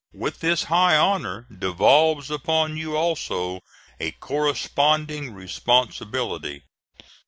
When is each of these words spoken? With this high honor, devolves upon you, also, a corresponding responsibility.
With 0.15 0.39
this 0.39 0.63
high 0.63 0.97
honor, 0.97 1.45
devolves 1.55 2.31
upon 2.31 2.75
you, 2.75 2.97
also, 2.97 3.61
a 3.99 4.09
corresponding 4.13 5.31
responsibility. 5.31 6.63